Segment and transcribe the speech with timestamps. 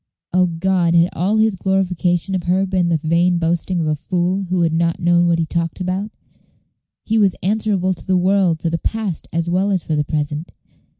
[0.33, 4.45] O God, had all his glorification of her been the vain boasting of a fool
[4.45, 6.09] who had not known what he talked about?
[7.05, 10.53] He was answerable to the world for the past as well as for the present.